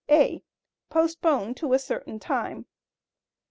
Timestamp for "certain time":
1.77-2.65